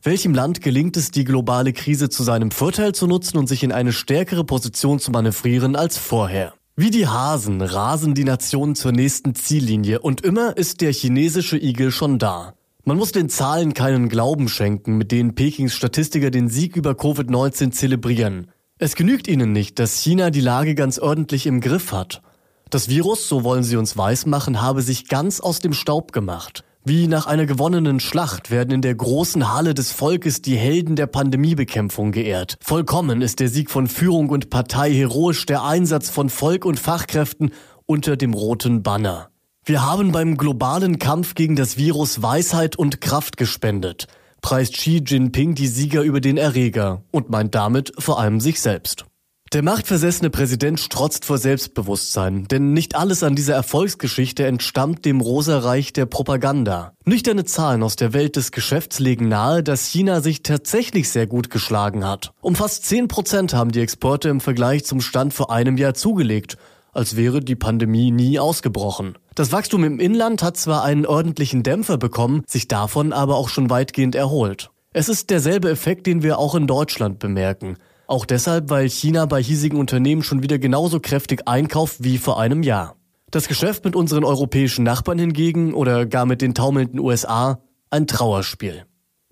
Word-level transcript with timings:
Welchem 0.06 0.34
Land 0.34 0.60
gelingt 0.60 0.98
es, 0.98 1.12
die 1.12 1.24
globale 1.24 1.72
Krise 1.72 2.10
zu 2.10 2.24
seinem 2.24 2.50
Vorteil 2.50 2.94
zu 2.94 3.06
nutzen 3.06 3.38
und 3.38 3.48
sich 3.48 3.62
in 3.62 3.72
eine 3.72 3.90
stärkere 3.90 4.44
Position 4.44 4.98
zu 4.98 5.10
manövrieren 5.10 5.76
als 5.76 5.96
vorher? 5.96 6.52
Wie 6.76 6.90
die 6.90 7.06
Hasen 7.06 7.62
rasen 7.62 8.12
die 8.12 8.24
Nationen 8.24 8.74
zur 8.74 8.92
nächsten 8.92 9.34
Ziellinie 9.34 10.00
und 10.00 10.20
immer 10.20 10.58
ist 10.58 10.82
der 10.82 10.92
chinesische 10.92 11.56
Igel 11.56 11.90
schon 11.90 12.18
da. 12.18 12.52
Man 12.84 12.98
muss 12.98 13.12
den 13.12 13.30
Zahlen 13.30 13.72
keinen 13.72 14.10
Glauben 14.10 14.50
schenken, 14.50 14.98
mit 14.98 15.10
denen 15.10 15.34
Pekings 15.34 15.72
Statistiker 15.72 16.30
den 16.30 16.50
Sieg 16.50 16.76
über 16.76 16.90
Covid-19 16.90 17.70
zelebrieren. 17.70 18.48
Es 18.76 18.96
genügt 18.96 19.26
ihnen 19.26 19.52
nicht, 19.52 19.78
dass 19.78 19.98
China 19.98 20.28
die 20.28 20.42
Lage 20.42 20.74
ganz 20.74 20.98
ordentlich 20.98 21.46
im 21.46 21.62
Griff 21.62 21.92
hat. 21.92 22.20
Das 22.68 22.90
Virus, 22.90 23.26
so 23.26 23.42
wollen 23.42 23.64
sie 23.64 23.76
uns 23.76 23.96
weismachen, 23.96 24.60
habe 24.60 24.82
sich 24.82 25.08
ganz 25.08 25.40
aus 25.40 25.60
dem 25.60 25.72
Staub 25.72 26.12
gemacht. 26.12 26.62
Wie 26.86 27.06
nach 27.06 27.26
einer 27.26 27.46
gewonnenen 27.46 27.98
Schlacht 27.98 28.50
werden 28.50 28.70
in 28.70 28.82
der 28.82 28.94
großen 28.94 29.54
Halle 29.54 29.72
des 29.72 29.90
Volkes 29.90 30.42
die 30.42 30.56
Helden 30.56 30.96
der 30.96 31.06
Pandemiebekämpfung 31.06 32.12
geehrt. 32.12 32.58
Vollkommen 32.60 33.22
ist 33.22 33.40
der 33.40 33.48
Sieg 33.48 33.70
von 33.70 33.88
Führung 33.88 34.28
und 34.28 34.50
Partei 34.50 34.92
heroisch 34.92 35.46
der 35.46 35.64
Einsatz 35.64 36.10
von 36.10 36.28
Volk 36.28 36.66
und 36.66 36.78
Fachkräften 36.78 37.52
unter 37.86 38.18
dem 38.18 38.34
roten 38.34 38.82
Banner. 38.82 39.30
Wir 39.64 39.82
haben 39.82 40.12
beim 40.12 40.36
globalen 40.36 40.98
Kampf 40.98 41.34
gegen 41.34 41.56
das 41.56 41.78
Virus 41.78 42.20
Weisheit 42.20 42.76
und 42.76 43.00
Kraft 43.00 43.38
gespendet, 43.38 44.06
preist 44.42 44.74
Xi 44.74 45.02
Jinping 45.06 45.54
die 45.54 45.68
Sieger 45.68 46.02
über 46.02 46.20
den 46.20 46.36
Erreger 46.36 47.02
und 47.10 47.30
meint 47.30 47.54
damit 47.54 47.94
vor 47.98 48.20
allem 48.20 48.40
sich 48.40 48.60
selbst. 48.60 49.06
Der 49.54 49.62
machtversessene 49.62 50.30
Präsident 50.30 50.80
strotzt 50.80 51.24
vor 51.24 51.38
Selbstbewusstsein, 51.38 52.48
denn 52.48 52.72
nicht 52.72 52.96
alles 52.96 53.22
an 53.22 53.36
dieser 53.36 53.54
Erfolgsgeschichte 53.54 54.44
entstammt 54.44 55.04
dem 55.04 55.20
Rosa-Reich 55.20 55.92
der 55.92 56.06
Propaganda. 56.06 56.94
Nüchterne 57.04 57.44
Zahlen 57.44 57.84
aus 57.84 57.94
der 57.94 58.12
Welt 58.12 58.34
des 58.34 58.50
Geschäfts 58.50 58.98
legen 58.98 59.28
nahe, 59.28 59.62
dass 59.62 59.86
China 59.86 60.22
sich 60.22 60.42
tatsächlich 60.42 61.08
sehr 61.08 61.28
gut 61.28 61.50
geschlagen 61.50 62.04
hat. 62.04 62.32
Um 62.40 62.56
fast 62.56 62.84
10 62.86 63.06
Prozent 63.06 63.54
haben 63.54 63.70
die 63.70 63.78
Exporte 63.78 64.28
im 64.28 64.40
Vergleich 64.40 64.84
zum 64.84 65.00
Stand 65.00 65.32
vor 65.32 65.52
einem 65.52 65.76
Jahr 65.76 65.94
zugelegt, 65.94 66.58
als 66.92 67.14
wäre 67.14 67.38
die 67.38 67.54
Pandemie 67.54 68.10
nie 68.10 68.40
ausgebrochen. 68.40 69.16
Das 69.36 69.52
Wachstum 69.52 69.84
im 69.84 70.00
Inland 70.00 70.42
hat 70.42 70.56
zwar 70.56 70.82
einen 70.82 71.06
ordentlichen 71.06 71.62
Dämpfer 71.62 71.96
bekommen, 71.96 72.42
sich 72.48 72.66
davon 72.66 73.12
aber 73.12 73.36
auch 73.36 73.50
schon 73.50 73.70
weitgehend 73.70 74.16
erholt. 74.16 74.70
Es 74.92 75.08
ist 75.08 75.30
derselbe 75.30 75.70
Effekt, 75.70 76.08
den 76.08 76.24
wir 76.24 76.40
auch 76.40 76.56
in 76.56 76.66
Deutschland 76.66 77.20
bemerken. 77.20 77.76
Auch 78.06 78.26
deshalb, 78.26 78.70
weil 78.70 78.88
China 78.88 79.26
bei 79.26 79.42
hiesigen 79.42 79.78
Unternehmen 79.78 80.22
schon 80.22 80.42
wieder 80.42 80.58
genauso 80.58 81.00
kräftig 81.00 81.48
einkauft 81.48 82.02
wie 82.04 82.18
vor 82.18 82.38
einem 82.38 82.62
Jahr. 82.62 82.96
Das 83.30 83.48
Geschäft 83.48 83.84
mit 83.84 83.96
unseren 83.96 84.24
europäischen 84.24 84.84
Nachbarn 84.84 85.18
hingegen 85.18 85.74
oder 85.74 86.06
gar 86.06 86.26
mit 86.26 86.42
den 86.42 86.54
taumelnden 86.54 87.00
USA 87.00 87.60
ein 87.90 88.06
Trauerspiel. 88.06 88.84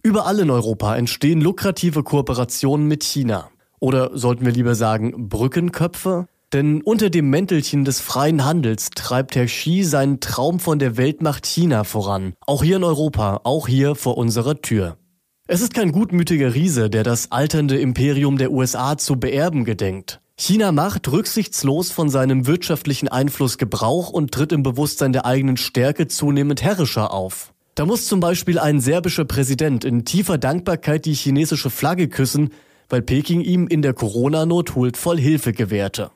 Überall 0.03 0.41
in 0.41 0.51
Europa 0.51 0.97
entstehen 0.97 1.41
lukrative 1.41 2.03
Kooperationen 2.03 2.89
mit 2.89 3.05
China. 3.05 3.51
Oder 3.79 4.17
sollten 4.17 4.45
wir 4.45 4.53
lieber 4.53 4.75
sagen 4.75 5.29
Brückenköpfe? 5.29 6.27
Denn 6.53 6.83
unter 6.83 7.09
dem 7.09 7.31
Mäntelchen 7.31 7.85
des 7.85 8.01
freien 8.01 8.45
Handels 8.45 8.91
treibt 8.91 9.37
Herr 9.37 9.47
Xi 9.47 9.85
seinen 9.85 10.21
Traum 10.21 10.61
von 10.61 10.79
der 10.79 10.97
Weltmacht 10.97 11.47
China 11.47 11.85
voran. 11.85 12.35
Auch 12.47 12.63
hier 12.63 12.77
in 12.77 12.85
Europa, 12.85 13.41
auch 13.45 13.69
hier 13.69 13.95
vor 13.95 14.19
unserer 14.19 14.61
Tür. 14.61 14.99
Es 15.49 15.61
ist 15.61 15.75
kein 15.75 15.91
gutmütiger 15.91 16.55
Riese, 16.55 16.89
der 16.89 17.03
das 17.03 17.33
alternde 17.33 17.77
Imperium 17.77 18.39
der 18.39 18.53
USA 18.53 18.97
zu 18.97 19.17
beerben 19.17 19.65
gedenkt. 19.65 20.21
China 20.37 20.71
macht 20.71 21.11
rücksichtslos 21.11 21.91
von 21.91 22.09
seinem 22.09 22.47
wirtschaftlichen 22.47 23.09
Einfluss 23.09 23.59
Gebrauch 23.59 24.11
und 24.11 24.31
tritt 24.31 24.53
im 24.53 24.63
Bewusstsein 24.63 25.13
der 25.13 25.27
eigenen 25.27 25.57
Stärke 25.57 26.07
zunehmend 26.07 26.63
herrischer 26.63 27.13
auf. 27.13 27.53
Da 27.75 27.87
muss 27.87 28.07
zum 28.07 28.21
Beispiel 28.21 28.59
ein 28.61 28.81
serbischer 28.81 29.25
Präsident 29.25 29.85
in 29.85 30.05
tiefer 30.05 30.39
Dankbarkeit 30.39 31.07
die 31.07 31.15
chinesische 31.15 31.71
Flagge 31.71 32.09
küssen, 32.09 32.51
weil 32.89 33.03
Peking 33.03 33.41
ihm 33.41 33.67
in 33.67 33.83
der 33.83 33.95
Corona-Not 33.95 34.77
huldvoll 34.77 35.19
Hilfe 35.19 35.53
gewährte. 35.53 36.13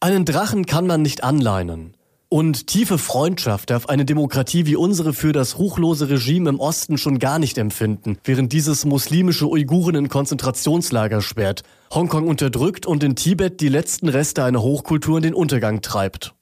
Einen 0.00 0.24
Drachen 0.24 0.64
kann 0.64 0.86
man 0.86 1.02
nicht 1.02 1.22
anleinen. 1.22 1.94
Und 2.32 2.68
tiefe 2.68 2.96
Freundschaft 2.96 3.70
darf 3.70 3.86
eine 3.86 4.04
Demokratie 4.04 4.64
wie 4.64 4.76
unsere 4.76 5.12
für 5.12 5.32
das 5.32 5.58
ruchlose 5.58 6.10
Regime 6.10 6.48
im 6.48 6.60
Osten 6.60 6.96
schon 6.96 7.18
gar 7.18 7.40
nicht 7.40 7.58
empfinden, 7.58 8.18
während 8.22 8.52
dieses 8.52 8.84
muslimische 8.84 9.48
Uiguren 9.48 9.96
in 9.96 10.08
Konzentrationslager 10.08 11.22
sperrt, 11.22 11.64
Hongkong 11.92 12.28
unterdrückt 12.28 12.86
und 12.86 13.02
in 13.02 13.16
Tibet 13.16 13.60
die 13.60 13.68
letzten 13.68 14.08
Reste 14.08 14.44
einer 14.44 14.62
Hochkultur 14.62 15.16
in 15.16 15.24
den 15.24 15.34
Untergang 15.34 15.82
treibt. 15.82 16.32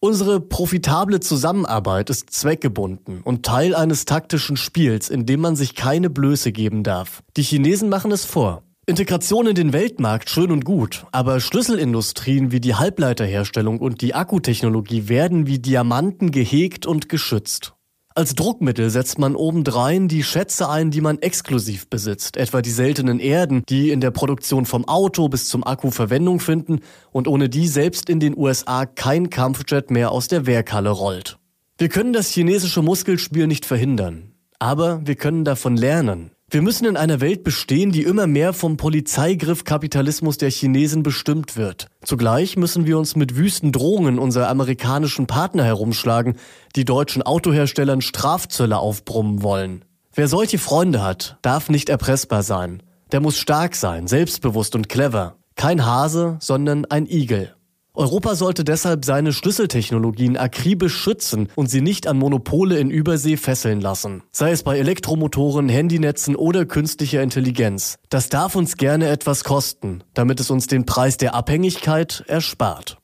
Unsere 0.00 0.40
profitable 0.40 1.20
Zusammenarbeit 1.20 2.10
ist 2.10 2.30
zweckgebunden 2.30 3.22
und 3.22 3.46
Teil 3.46 3.76
eines 3.76 4.04
taktischen 4.04 4.56
Spiels, 4.56 5.08
in 5.08 5.26
dem 5.26 5.40
man 5.40 5.54
sich 5.54 5.76
keine 5.76 6.10
Blöße 6.10 6.50
geben 6.50 6.82
darf. 6.82 7.22
Die 7.36 7.44
Chinesen 7.44 7.88
machen 7.88 8.10
es 8.10 8.24
vor. 8.24 8.64
Integration 8.88 9.48
in 9.48 9.56
den 9.56 9.72
Weltmarkt 9.72 10.30
schön 10.30 10.52
und 10.52 10.64
gut, 10.64 11.06
aber 11.10 11.40
Schlüsselindustrien 11.40 12.52
wie 12.52 12.60
die 12.60 12.76
Halbleiterherstellung 12.76 13.80
und 13.80 14.00
die 14.00 14.14
Akkutechnologie 14.14 15.08
werden 15.08 15.48
wie 15.48 15.58
Diamanten 15.58 16.30
gehegt 16.30 16.86
und 16.86 17.08
geschützt. 17.08 17.74
Als 18.14 18.36
Druckmittel 18.36 18.88
setzt 18.90 19.18
man 19.18 19.34
obendrein 19.34 20.06
die 20.06 20.22
Schätze 20.22 20.70
ein, 20.70 20.92
die 20.92 21.00
man 21.00 21.18
exklusiv 21.18 21.90
besitzt, 21.90 22.36
etwa 22.36 22.62
die 22.62 22.70
seltenen 22.70 23.18
Erden, 23.18 23.64
die 23.68 23.90
in 23.90 24.00
der 24.00 24.12
Produktion 24.12 24.66
vom 24.66 24.86
Auto 24.86 25.28
bis 25.28 25.48
zum 25.48 25.66
Akku 25.66 25.90
Verwendung 25.90 26.38
finden 26.38 26.78
und 27.10 27.26
ohne 27.26 27.48
die 27.48 27.66
selbst 27.66 28.08
in 28.08 28.20
den 28.20 28.38
USA 28.38 28.86
kein 28.86 29.30
Kampfjet 29.30 29.90
mehr 29.90 30.12
aus 30.12 30.28
der 30.28 30.46
Werkhalle 30.46 30.90
rollt. 30.90 31.40
Wir 31.76 31.88
können 31.88 32.12
das 32.12 32.30
chinesische 32.30 32.82
Muskelspiel 32.82 33.48
nicht 33.48 33.66
verhindern, 33.66 34.30
aber 34.60 35.04
wir 35.04 35.16
können 35.16 35.44
davon 35.44 35.76
lernen. 35.76 36.30
Wir 36.48 36.62
müssen 36.62 36.84
in 36.84 36.96
einer 36.96 37.20
Welt 37.20 37.42
bestehen, 37.42 37.90
die 37.90 38.04
immer 38.04 38.28
mehr 38.28 38.52
vom 38.52 38.76
Polizeigriff-Kapitalismus 38.76 40.38
der 40.38 40.48
Chinesen 40.48 41.02
bestimmt 41.02 41.56
wird. 41.56 41.88
Zugleich 42.04 42.56
müssen 42.56 42.86
wir 42.86 42.98
uns 42.98 43.16
mit 43.16 43.34
wüsten 43.34 43.72
Drohungen 43.72 44.20
unserer 44.20 44.48
amerikanischen 44.48 45.26
Partner 45.26 45.64
herumschlagen, 45.64 46.36
die 46.76 46.84
deutschen 46.84 47.22
Autoherstellern 47.22 48.00
Strafzölle 48.00 48.78
aufbrummen 48.78 49.42
wollen. 49.42 49.84
Wer 50.14 50.28
solche 50.28 50.58
Freunde 50.58 51.02
hat, 51.02 51.36
darf 51.42 51.68
nicht 51.68 51.88
erpressbar 51.88 52.44
sein. 52.44 52.80
Der 53.10 53.18
muss 53.18 53.38
stark 53.38 53.74
sein, 53.74 54.06
selbstbewusst 54.06 54.76
und 54.76 54.88
clever. 54.88 55.38
Kein 55.56 55.84
Hase, 55.84 56.36
sondern 56.38 56.84
ein 56.84 57.06
Igel. 57.06 57.56
Europa 57.96 58.34
sollte 58.34 58.62
deshalb 58.62 59.06
seine 59.06 59.32
Schlüsseltechnologien 59.32 60.36
akribisch 60.36 60.94
schützen 60.94 61.48
und 61.54 61.70
sie 61.70 61.80
nicht 61.80 62.06
an 62.06 62.18
Monopole 62.18 62.78
in 62.78 62.90
Übersee 62.90 63.38
fesseln 63.38 63.80
lassen. 63.80 64.22
Sei 64.32 64.50
es 64.50 64.62
bei 64.62 64.78
Elektromotoren, 64.78 65.70
Handynetzen 65.70 66.36
oder 66.36 66.66
künstlicher 66.66 67.22
Intelligenz. 67.22 67.96
Das 68.10 68.28
darf 68.28 68.54
uns 68.54 68.76
gerne 68.76 69.08
etwas 69.08 69.44
kosten, 69.44 70.04
damit 70.12 70.40
es 70.40 70.50
uns 70.50 70.66
den 70.66 70.84
Preis 70.84 71.16
der 71.16 71.34
Abhängigkeit 71.34 72.22
erspart. 72.26 72.98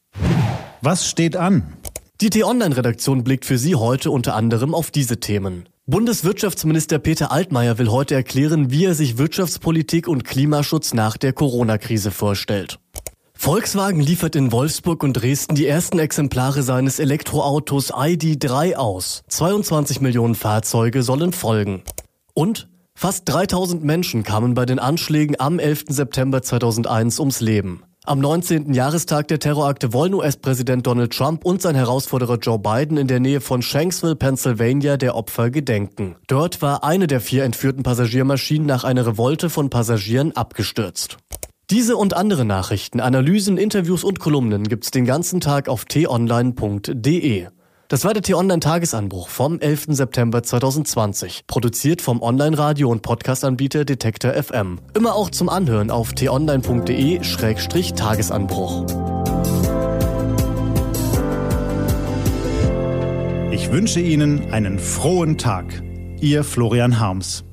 Was 0.83 1.09
steht 1.09 1.37
an? 1.37 1.73
Die 2.21 2.29
T-Online-Redaktion 2.31 3.25
blickt 3.25 3.47
für 3.47 3.57
Sie 3.57 3.75
heute 3.75 4.11
unter 4.11 4.35
anderem 4.35 4.75
auf 4.75 4.91
diese 4.91 5.19
Themen. 5.21 5.69
Bundeswirtschaftsminister 5.87 6.99
Peter 6.99 7.33
Altmaier 7.33 7.79
will 7.79 7.91
heute 7.91 8.15
erklären, 8.15 8.71
wie 8.71 8.85
er 8.85 8.95
sich 8.95 9.19
Wirtschaftspolitik 9.19 10.07
und 10.07 10.25
Klimaschutz 10.25 10.93
nach 10.93 11.17
der 11.17 11.33
Corona-Krise 11.33 12.11
vorstellt. 12.11 12.79
Volkswagen 13.43 14.01
liefert 14.01 14.37
in 14.37 14.53
Wolfsburg 14.53 15.03
und 15.03 15.15
Dresden 15.15 15.57
die 15.57 15.67
ersten 15.67 15.99
Exemplare 15.99 16.63
seines 16.63 17.01
Elektroautos 17.01 17.93
ID3 17.93 18.77
aus. 18.77 19.25
22 19.27 20.01
Millionen 20.01 20.37
Fahrzeuge 20.37 21.03
sollen 21.03 21.33
folgen. 21.33 21.83
Und 22.35 22.69
fast 22.95 23.29
3000 23.29 23.83
Menschen 23.83 24.23
kamen 24.23 24.55
bei 24.55 24.65
den 24.65 24.79
Anschlägen 24.79 25.41
am 25.41 25.59
11. 25.59 25.87
September 25.89 26.41
2001 26.41 27.19
ums 27.19 27.41
Leben. 27.41 27.83
Am 28.05 28.21
19. 28.21 28.75
Jahrestag 28.75 29.27
der 29.27 29.41
Terrorakte 29.41 29.93
wollen 29.93 30.15
US-Präsident 30.15 30.87
Donald 30.87 31.13
Trump 31.13 31.45
und 31.45 31.61
sein 31.61 31.75
Herausforderer 31.75 32.39
Joe 32.39 32.61
Biden 32.61 32.97
in 32.97 33.09
der 33.09 33.19
Nähe 33.19 33.41
von 33.41 33.61
Shanksville, 33.61 34.15
Pennsylvania, 34.15 34.97
der 34.97 35.17
Opfer 35.17 35.51
gedenken. 35.51 36.15
Dort 36.29 36.63
war 36.63 36.85
eine 36.85 37.09
der 37.09 37.21
vier 37.21 37.43
entführten 37.43 37.83
Passagiermaschinen 37.83 38.69
nach 38.69 38.85
einer 38.85 39.05
Revolte 39.05 39.51
von 39.51 39.69
Passagieren 39.69 40.31
abgestürzt. 40.31 41.19
Diese 41.71 41.97
und 41.97 42.15
andere 42.15 42.45
Nachrichten, 42.45 43.01
Analysen, 43.01 43.57
Interviews 43.57 44.05
und 44.05 44.21
Kolumnen 44.21 44.69
gibt's 44.69 44.91
den 44.91 45.05
ganzen 45.05 45.41
Tag 45.41 45.69
auf 45.69 45.85
t-online.de. 45.85 47.47
Das 47.89 48.05
war 48.05 48.15
der 48.15 48.23
T-Online-Tagesanbruch 48.23 49.29
vom 49.29 49.61
11. 49.61 49.87
September 49.89 50.43
2020, 50.43 51.47
produziert 51.47 52.01
vom 52.01 52.23
Online-Radio- 52.23 52.89
und 52.89 53.03
Podcast-Anbieter 53.03 53.85
Detektor 53.85 54.33
FM. 54.33 54.81
Immer 54.95 55.15
auch 55.15 55.29
zum 55.31 55.51
Anhören 55.51 55.91
auf 55.91 56.15
t-online.de-tagesanbruch. 56.15 58.87
Ich 63.51 63.71
wünsche 63.71 64.01
Ihnen 64.01 64.51
einen 64.53 64.79
frohen 64.79 65.37
Tag. 65.37 65.83
Ihr 66.21 66.45
Florian 66.45 66.99
Harms. 66.99 67.45